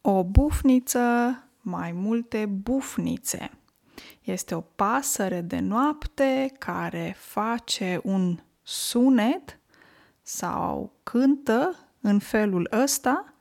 O 0.00 0.24
bufniță, 0.24 0.98
mai 1.60 1.92
multe 1.92 2.46
bufnițe. 2.46 3.50
Este 4.20 4.54
o 4.54 4.60
pasăre 4.60 5.40
de 5.40 5.58
noapte 5.58 6.54
care 6.58 7.14
face 7.18 8.00
un 8.02 8.38
sunet 8.62 9.58
sau 10.22 10.92
cântă 11.02 11.76
în 12.00 12.18
felul 12.18 12.68
ăsta. 12.82 13.34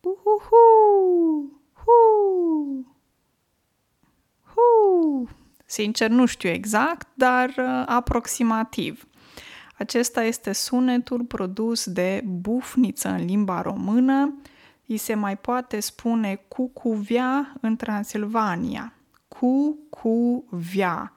Uhuhu, 0.00 1.60
hu, 1.72 1.92
hu. 4.54 5.28
Sincer, 5.64 6.10
nu 6.10 6.26
știu 6.26 6.48
exact, 6.48 7.08
dar 7.14 7.48
uh, 7.48 7.82
aproximativ. 7.86 9.06
Acesta 9.78 10.22
este 10.22 10.52
sunetul 10.52 11.24
produs 11.24 11.86
de 11.86 12.22
bufniță 12.24 13.08
în 13.08 13.24
limba 13.24 13.60
română. 13.60 14.34
Îi 14.92 14.98
se 14.98 15.14
mai 15.14 15.36
poate 15.36 15.80
spune 15.80 16.34
cucuvia 16.48 17.52
în 17.60 17.76
Transilvania. 17.76 18.92
Cucuvia. 19.28 21.12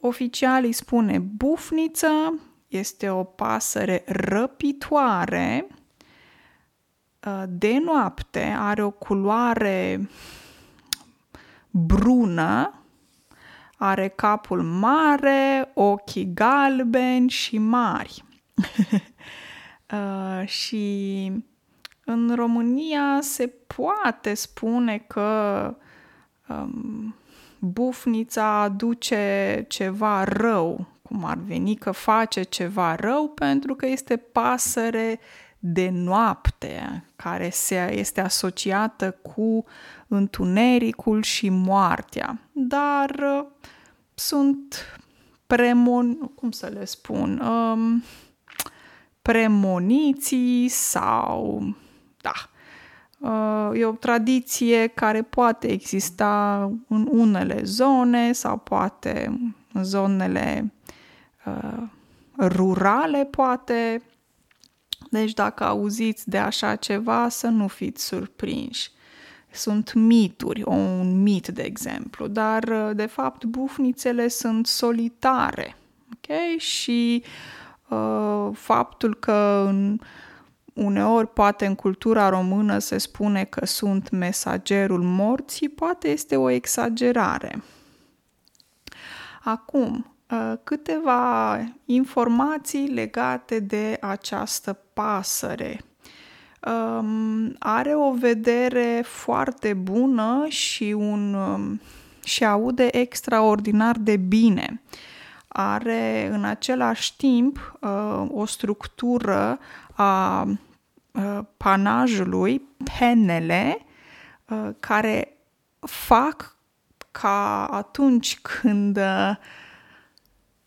Oficial 0.00 0.64
îi 0.64 0.72
spune 0.72 1.18
bufniță, 1.18 2.40
este 2.68 3.10
o 3.10 3.24
pasăre 3.24 4.04
răpitoare 4.06 5.66
uh, 7.26 7.42
de 7.48 7.78
noapte, 7.78 8.54
are 8.58 8.82
o 8.82 8.90
culoare 8.90 10.08
brună, 11.70 12.82
are 13.76 14.08
capul 14.08 14.62
mare, 14.62 15.70
ochii 15.74 16.32
galbeni 16.34 17.30
și 17.30 17.58
mari. 17.58 18.24
uh, 19.92 20.46
și 20.60 21.51
în 22.12 22.34
România 22.34 23.18
se 23.20 23.46
poate 23.46 24.34
spune 24.34 25.04
că 25.06 25.76
um, 26.48 27.14
bufnița 27.58 28.60
aduce 28.60 29.64
ceva 29.68 30.24
rău, 30.24 30.86
cum 31.02 31.24
ar 31.24 31.38
veni 31.46 31.74
că 31.74 31.90
face 31.90 32.42
ceva 32.42 32.94
rău 32.94 33.28
pentru 33.28 33.74
că 33.74 33.86
este 33.86 34.16
pasăre 34.16 35.20
de 35.58 35.88
noapte, 35.92 37.04
care 37.16 37.50
se, 37.50 37.94
este 37.94 38.20
asociată 38.20 39.10
cu 39.10 39.64
întunericul 40.08 41.22
și 41.22 41.48
moartea. 41.48 42.38
Dar 42.52 43.10
uh, 43.10 43.46
sunt 44.14 44.98
premon... 45.46 46.14
cum 46.14 46.50
să 46.50 46.66
le 46.66 46.84
spun? 46.84 47.40
Um, 47.40 48.02
premoniții 49.22 50.68
sau... 50.68 51.64
Da, 52.22 52.32
uh, 53.18 53.80
e 53.80 53.84
o 53.84 53.92
tradiție 53.92 54.86
care 54.86 55.22
poate 55.22 55.70
exista 55.72 56.70
în 56.88 57.08
unele 57.10 57.62
zone 57.62 58.32
sau 58.32 58.56
poate 58.56 59.40
în 59.72 59.84
zonele 59.84 60.72
uh, 61.46 61.82
rurale, 62.38 63.24
poate. 63.24 64.02
Deci 65.10 65.32
dacă 65.32 65.64
auziți 65.64 66.28
de 66.28 66.38
așa 66.38 66.76
ceva, 66.76 67.28
să 67.28 67.46
nu 67.46 67.68
fiți 67.68 68.04
surprinși. 68.04 68.90
Sunt 69.50 69.92
mituri, 69.92 70.62
un 70.62 71.22
mit, 71.22 71.48
de 71.48 71.62
exemplu, 71.62 72.26
dar 72.26 72.62
uh, 72.62 72.90
de 72.94 73.06
fapt 73.06 73.44
bufnițele 73.44 74.28
sunt 74.28 74.66
solitare. 74.66 75.76
Ok? 76.12 76.58
Și 76.58 77.22
uh, 77.88 78.48
faptul 78.52 79.14
că 79.14 79.64
în, 79.68 79.98
uneori 80.72 81.28
poate 81.28 81.66
în 81.66 81.74
cultura 81.74 82.28
română 82.28 82.78
se 82.78 82.98
spune 82.98 83.44
că 83.44 83.66
sunt 83.66 84.10
mesagerul 84.10 85.02
morții, 85.02 85.68
poate 85.68 86.08
este 86.08 86.36
o 86.36 86.50
exagerare. 86.50 87.62
Acum, 89.42 90.12
Uh, 90.32 90.52
câteva 90.64 91.58
informații 91.84 92.86
legate 92.86 93.58
de 93.58 93.96
această 94.00 94.78
pasăre. 94.92 95.80
Um, 96.66 97.54
are 97.58 97.94
o 97.94 98.12
vedere 98.12 99.02
foarte 99.06 99.74
bună 99.74 100.44
și, 100.48 100.94
un, 100.96 101.34
um, 101.34 101.80
și 102.24 102.44
aude 102.44 102.96
extraordinar 102.96 103.96
de 103.98 104.16
bine. 104.16 104.82
Are 105.52 106.28
în 106.32 106.44
același 106.44 107.16
timp 107.16 107.78
uh, 107.80 108.26
o 108.30 108.44
structură 108.44 109.58
a 109.94 110.42
uh, 111.12 111.38
panajului, 111.56 112.62
penele, 112.98 113.78
care 114.80 115.36
fac 115.80 116.56
ca 117.10 117.66
atunci 117.66 118.38
când 118.40 118.98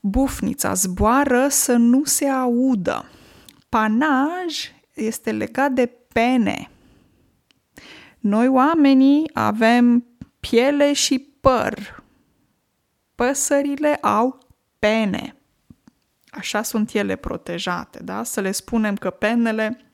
bufnița 0.00 0.74
zboară 0.74 1.48
să 1.48 1.72
nu 1.72 2.04
se 2.04 2.28
audă. 2.28 3.04
Panaj 3.68 4.72
este 4.94 5.32
legat 5.32 5.72
de 5.72 5.90
pene. 6.12 6.70
Noi 8.18 8.48
oamenii 8.48 9.30
avem 9.32 10.04
piele 10.40 10.92
și 10.92 11.18
păr. 11.40 12.02
Păsările 13.14 13.94
au 13.94 14.38
pene. 14.82 15.36
Așa 16.30 16.62
sunt 16.62 16.92
ele 16.92 17.16
protejate, 17.16 18.02
da? 18.02 18.22
Să 18.22 18.40
le 18.40 18.52
spunem 18.52 18.94
că 18.94 19.10
penele, 19.10 19.92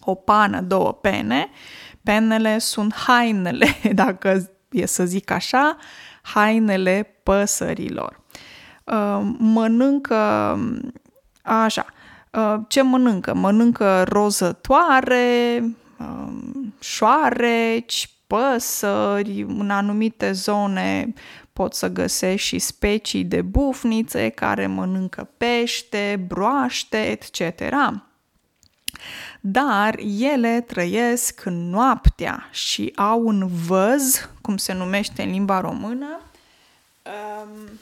o 0.00 0.14
pană, 0.14 0.60
două 0.60 0.92
pene, 0.92 1.50
penele 2.02 2.58
sunt 2.58 2.94
hainele, 2.94 3.66
dacă 3.92 4.50
e 4.70 4.86
să 4.86 5.04
zic 5.04 5.30
așa, 5.30 5.76
hainele 6.22 7.20
păsărilor. 7.22 8.20
Uh, 8.84 9.20
mănâncă 9.38 10.58
așa. 11.42 11.86
Uh, 12.32 12.54
ce 12.68 12.82
mănâncă? 12.82 13.34
Mănâncă 13.34 14.02
rozătoare, 14.02 15.60
uh, 15.98 16.32
șoareci, 16.80 18.10
păsări, 18.26 19.40
în 19.40 19.70
anumite 19.70 20.32
zone 20.32 21.12
poți 21.52 21.78
să 21.78 21.88
găsești 21.88 22.46
și 22.46 22.58
specii 22.58 23.24
de 23.24 23.42
bufnițe 23.42 24.28
care 24.28 24.66
mănâncă 24.66 25.28
pește, 25.36 26.24
broaște, 26.26 26.96
etc. 27.10 27.60
Dar 29.40 29.98
ele 30.18 30.60
trăiesc 30.60 31.42
noaptea 31.44 32.48
și 32.50 32.92
au 32.96 33.26
un 33.26 33.48
văz, 33.66 34.28
cum 34.40 34.56
se 34.56 34.72
numește 34.72 35.22
în 35.22 35.30
limba 35.30 35.60
română, 35.60 36.20
um, 37.04 37.78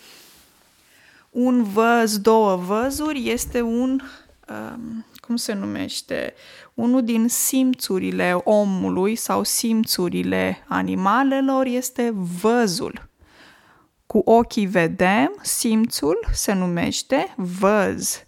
un 1.31 1.63
văz, 1.63 2.19
două 2.19 2.57
văzuri 2.57 3.29
este 3.31 3.61
un, 3.61 4.01
um, 4.49 5.07
cum 5.21 5.37
se 5.37 5.53
numește, 5.53 6.35
unul 6.75 7.05
din 7.05 7.29
simțurile 7.29 8.41
omului 8.45 9.17
sau 9.17 9.43
simțurile 9.43 10.65
animalelor 10.69 11.67
este 11.67 12.13
văzul. 12.41 13.10
Cu 14.11 14.23
ochii 14.25 14.67
vedem, 14.67 15.39
simțul 15.43 16.19
se 16.33 16.53
numește 16.53 17.35
văz. 17.37 18.27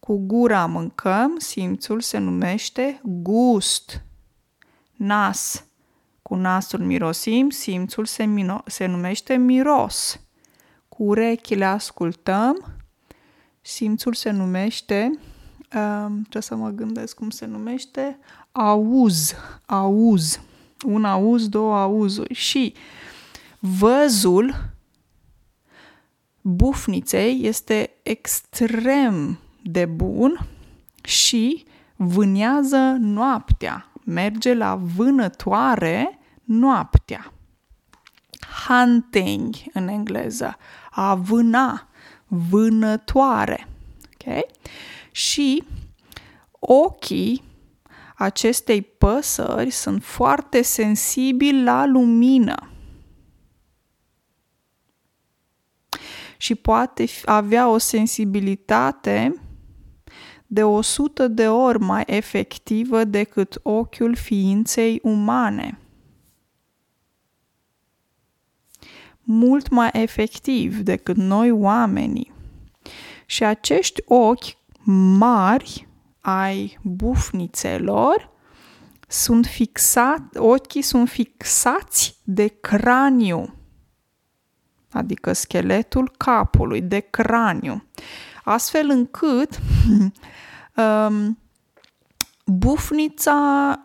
Cu 0.00 0.16
gura 0.26 0.66
mâncăm, 0.66 1.38
simțul 1.38 2.00
se 2.00 2.18
numește 2.18 3.00
gust. 3.04 4.04
Nas. 4.92 5.64
Cu 6.22 6.34
nasul 6.34 6.80
mirosim, 6.80 7.50
simțul 7.50 8.04
se, 8.04 8.24
mino- 8.24 8.64
se 8.66 8.86
numește 8.86 9.36
miros 9.36 10.20
cu 10.88 11.02
urechile 11.02 11.64
ascultăm, 11.64 12.64
simțul 13.60 14.14
se 14.14 14.30
numește, 14.30 15.10
uh, 15.58 16.06
trebuie 16.20 16.42
să 16.42 16.54
mă 16.54 16.70
gândesc 16.70 17.16
cum 17.16 17.30
se 17.30 17.46
numește, 17.46 18.18
auz, 18.52 19.34
auz, 19.66 20.40
un 20.84 21.04
auz, 21.04 21.48
două 21.48 21.76
auzuri 21.76 22.34
și 22.34 22.74
văzul 23.58 24.74
bufniței 26.48 27.40
este 27.42 27.90
extrem 28.02 29.38
de 29.62 29.84
bun 29.84 30.46
și 31.02 31.64
vânează 31.96 32.96
noaptea, 32.98 33.90
merge 34.04 34.54
la 34.54 34.80
vânătoare 34.96 36.18
noaptea. 36.44 37.32
Hunting 38.66 39.54
în 39.72 39.88
engleză 39.88 40.56
a 40.90 41.14
vâna, 41.14 41.88
vânătoare. 42.26 43.68
Okay? 44.14 44.46
Și 45.10 45.62
ochii 46.58 47.42
acestei 48.16 48.82
păsări 48.82 49.70
sunt 49.70 50.04
foarte 50.04 50.62
sensibili 50.62 51.62
la 51.62 51.86
lumină. 51.86 52.70
Și 56.36 56.54
poate 56.54 57.04
avea 57.24 57.68
o 57.68 57.78
sensibilitate 57.78 59.40
de 60.46 60.62
100 60.62 61.28
de 61.28 61.48
ori 61.48 61.80
mai 61.80 62.02
efectivă 62.06 63.04
decât 63.04 63.58
ochiul 63.62 64.14
ființei 64.14 65.00
umane. 65.02 65.78
Mult 69.22 69.68
mai 69.68 69.90
efectiv 69.92 70.78
decât 70.78 71.16
noi 71.16 71.50
oamenii. 71.50 72.32
Și 73.26 73.44
acești 73.44 74.02
ochi 74.04 74.56
mari 75.18 75.88
ai 76.20 76.78
bufnițelor 76.82 78.30
sunt 79.08 79.46
fixat, 79.46 80.36
ochii 80.36 80.82
sunt 80.82 81.08
fixați 81.08 82.20
de 82.24 82.46
craniu, 82.46 83.54
adică 84.96 85.32
scheletul 85.32 86.12
capului, 86.16 86.80
de 86.80 86.98
craniu, 86.98 87.84
astfel 88.44 88.90
încât 88.90 89.58
um, 91.08 91.38
bufnița, 92.44 93.78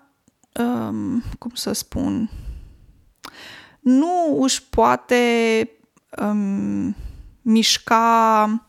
um, 0.60 1.24
cum 1.40 1.52
să 1.54 1.72
spun, 1.72 2.30
nu 3.80 4.40
își 4.42 4.64
poate 4.70 5.70
um, 6.22 6.96
mișca 7.42 8.66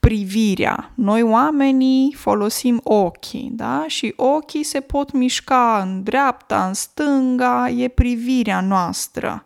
privirea. 0.00 0.90
Noi 0.94 1.22
oamenii 1.22 2.14
folosim 2.18 2.80
ochii, 2.84 3.50
da? 3.52 3.84
Și 3.86 4.12
ochii 4.16 4.62
se 4.62 4.80
pot 4.80 5.12
mișca 5.12 5.80
în 5.82 6.02
dreapta, 6.02 6.66
în 6.66 6.74
stânga, 6.74 7.68
e 7.68 7.88
privirea 7.88 8.60
noastră. 8.60 9.44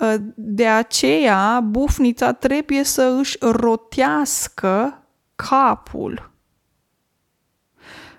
Ă, 0.00 0.16
de 0.34 0.66
aceea, 0.66 1.60
bufnița 1.60 2.32
trebuie 2.32 2.82
să 2.82 3.02
își 3.02 3.36
rotească 3.40 5.02
capul. 5.34 6.30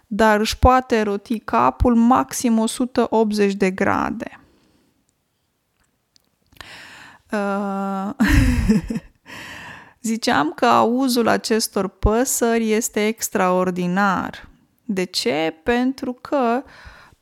Dar 0.08 0.40
își 0.40 0.58
poate 0.60 1.02
roti 1.02 1.40
capul 1.40 1.96
maxim 1.96 2.60
180 2.60 3.54
de 3.54 3.72
grade. 3.72 4.40
Uh... 7.31 8.10
Ziceam 10.02 10.52
că 10.56 10.66
auzul 10.66 11.28
acestor 11.28 11.88
păsări 11.88 12.72
este 12.72 13.08
extraordinar. 13.08 14.50
De 14.86 15.04
ce? 15.04 15.60
Pentru 15.64 16.14
că 16.14 16.64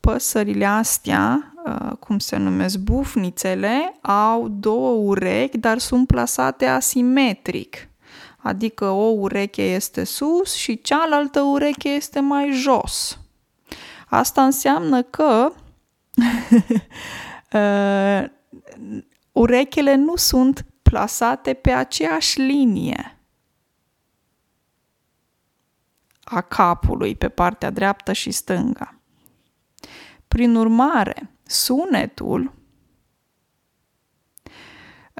păsările 0.00 0.64
astea, 0.66 1.51
uh, 1.51 1.51
cum 1.98 2.18
se 2.18 2.36
numesc 2.36 2.78
bufnițele, 2.78 3.98
au 4.00 4.48
două 4.48 4.90
urechi, 4.90 5.58
dar 5.58 5.78
sunt 5.78 6.06
plasate 6.06 6.66
asimetric. 6.66 7.88
Adică 8.38 8.84
o 8.84 9.06
ureche 9.06 9.62
este 9.62 10.04
sus 10.04 10.54
și 10.54 10.80
cealaltă 10.80 11.40
ureche 11.40 11.88
este 11.88 12.20
mai 12.20 12.50
jos. 12.50 13.18
Asta 14.08 14.44
înseamnă 14.44 15.02
că 15.02 15.52
uh, 17.52 18.30
urechile 19.32 19.94
nu 19.94 20.16
sunt 20.16 20.66
plasate 20.82 21.54
pe 21.54 21.70
aceeași 21.70 22.40
linie 22.40 23.16
a 26.24 26.40
capului 26.40 27.14
pe 27.16 27.28
partea 27.28 27.70
dreaptă 27.70 28.12
și 28.12 28.30
stânga. 28.30 28.94
Prin 30.28 30.54
urmare, 30.54 31.31
sunetul, 31.52 32.52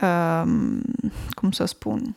um, 0.02 0.82
cum 1.30 1.50
să 1.50 1.64
spun, 1.64 2.16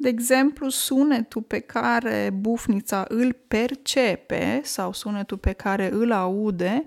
De 0.00 0.08
exemplu, 0.08 0.68
sunetul 0.68 1.42
pe 1.42 1.58
care 1.58 2.30
bufnița 2.30 3.04
îl 3.08 3.32
percepe 3.32 4.60
sau 4.64 4.92
sunetul 4.92 5.38
pe 5.38 5.52
care 5.52 5.90
îl 5.92 6.12
aude 6.12 6.84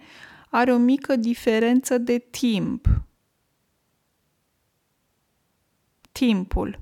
are 0.50 0.74
o 0.74 0.78
mică 0.78 1.16
diferență 1.16 1.98
de 1.98 2.18
timp. 2.18 2.88
Timpul. 6.12 6.80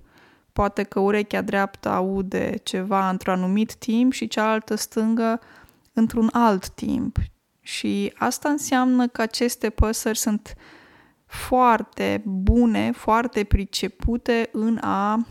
Poate 0.60 0.84
că 0.84 1.00
urechea 1.00 1.42
dreaptă 1.42 1.90
aude 1.90 2.56
ceva 2.64 3.10
într-un 3.10 3.34
anumit 3.34 3.74
timp 3.76 4.12
și 4.12 4.28
cealaltă 4.28 4.76
stângă 4.76 5.40
într-un 5.94 6.30
alt 6.32 6.70
timp. 6.70 7.18
Și 7.62 8.14
asta 8.18 8.50
înseamnă 8.50 9.08
că 9.08 9.22
aceste 9.22 9.70
păsări 9.70 10.18
sunt 10.18 10.56
foarte 11.26 12.22
bune, 12.26 12.92
foarte 12.92 13.44
pricepute 13.44 14.50
în 14.52 14.78
a, 14.78 15.26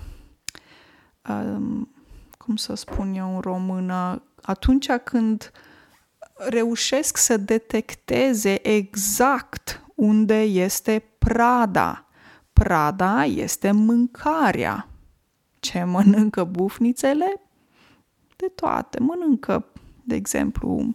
um, 1.28 1.94
cum 2.38 2.56
să 2.56 2.75
spun 2.75 3.14
eu 3.14 3.34
în 3.34 3.40
română, 3.40 4.22
atunci 4.42 4.90
când 4.90 5.50
uh, 5.52 6.46
reușesc 6.48 7.16
să 7.16 7.36
detecteze 7.36 8.69
exact 8.69 9.84
unde 9.94 10.40
este 10.42 11.04
prada. 11.19 12.06
Prada 12.52 13.25
este 13.25 13.70
mâncarea. 13.70 14.88
Ce 15.60 15.84
mănâncă 15.84 16.44
bufnițele? 16.44 17.40
De 18.37 18.46
toate. 18.55 19.00
Mănâncă, 19.00 19.66
de 20.05 20.14
exemplu, 20.14 20.90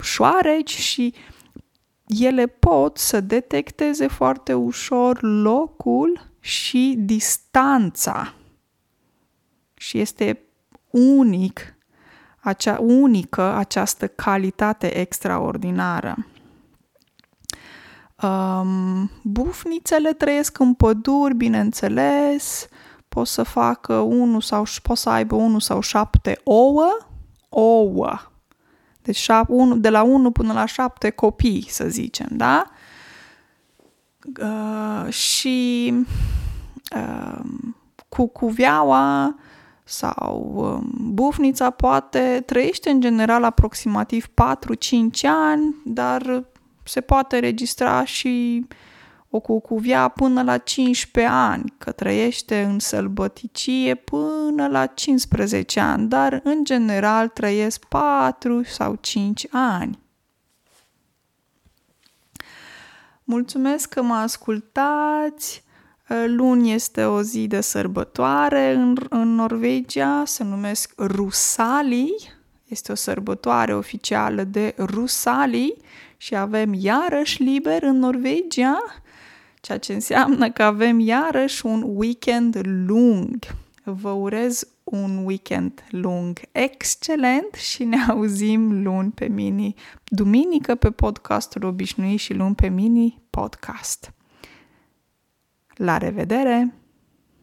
șoareci 0.00 0.74
și 0.76 1.14
ele 2.06 2.46
pot 2.46 2.96
să 2.96 3.20
detecteze 3.20 4.06
foarte 4.06 4.54
ușor 4.54 5.22
locul 5.22 6.30
și 6.40 6.94
distanța. 6.98 8.34
Și 9.74 9.98
este 9.98 10.40
unic 10.90 11.78
acea 12.48 12.78
unică, 12.80 13.42
această 13.42 14.08
calitate 14.08 14.98
extraordinară. 14.98 16.26
Um, 18.22 19.10
bufnițele 19.22 20.12
trăiesc 20.12 20.58
în 20.58 20.74
păduri, 20.74 21.34
bineînțeles, 21.34 22.68
pot 23.08 23.26
să 23.26 23.42
facă 23.42 23.94
unul 23.94 24.40
sau 24.40 24.64
pot 24.82 24.96
să 24.96 25.10
aibă 25.10 25.34
unul 25.34 25.60
sau 25.60 25.80
șapte 25.80 26.40
ouă, 26.44 26.96
ouă. 27.48 28.18
Deci 29.02 29.16
șap, 29.16 29.48
unu, 29.48 29.76
de 29.76 29.88
la 29.88 30.02
1 30.02 30.30
până 30.30 30.52
la 30.52 30.64
7 30.64 31.10
copii, 31.10 31.66
să 31.68 31.88
zicem, 31.88 32.28
da? 32.30 32.70
Uh, 34.40 35.12
și 35.12 35.94
uh, 36.96 37.40
cu 38.08 38.26
cuviaua 38.26 39.34
sau 39.84 40.52
um, 40.54 41.14
bufnița 41.14 41.70
poate 41.70 42.42
trăiește 42.46 42.90
în 42.90 43.00
general 43.00 43.44
aproximativ 43.44 44.26
4-5 44.26 44.30
ani, 45.22 45.74
dar 45.84 46.44
se 46.84 47.00
poate 47.00 47.38
registra 47.38 48.04
și 48.04 48.66
o 49.30 49.40
cucuvia 49.40 50.08
până 50.08 50.42
la 50.42 50.58
15 50.58 51.32
ani, 51.32 51.74
că 51.78 51.92
trăiește 51.92 52.62
în 52.62 52.78
sălbăticie 52.78 53.94
până 53.94 54.66
la 54.66 54.86
15 54.86 55.80
ani, 55.80 56.08
dar 56.08 56.40
în 56.44 56.64
general 56.64 57.28
trăiesc 57.28 57.84
4 57.84 58.62
sau 58.62 58.94
5 59.00 59.46
ani. 59.50 59.98
Mulțumesc 63.24 63.88
că 63.88 64.02
mă 64.02 64.14
ascultați! 64.14 65.66
Luni 66.26 66.72
este 66.72 67.04
o 67.04 67.22
zi 67.22 67.46
de 67.46 67.60
sărbătoare 67.60 68.72
în, 68.72 68.96
în 69.08 69.34
Norvegia, 69.34 70.22
se 70.26 70.44
numesc 70.44 70.92
Rusali, 70.96 72.14
este 72.64 72.92
o 72.92 72.94
sărbătoare 72.94 73.74
oficială 73.74 74.42
de 74.42 74.74
Rusali 74.78 75.76
și 76.16 76.36
avem 76.36 76.74
iarăși 76.74 77.42
liber 77.42 77.82
în 77.82 77.98
Norvegia, 77.98 78.78
ceea 79.60 79.78
ce 79.78 79.92
înseamnă 79.92 80.50
că 80.50 80.62
avem 80.62 81.00
iarăși 81.00 81.66
un 81.66 81.82
weekend 81.86 82.60
lung. 82.62 83.46
Vă 83.84 84.10
urez 84.10 84.68
un 84.84 85.24
weekend 85.24 85.84
lung 85.90 86.40
excelent 86.52 87.54
și 87.54 87.84
ne 87.84 87.96
auzim 88.08 88.82
luni 88.82 89.10
pe 89.10 89.26
mini, 89.26 89.74
duminică 90.04 90.74
pe 90.74 90.90
podcastul 90.90 91.64
obișnuit 91.64 92.18
și 92.18 92.34
luni 92.34 92.54
pe 92.54 92.68
mini 92.68 93.22
podcast. 93.30 94.12
La 95.74 95.98
revedere! 95.98 96.74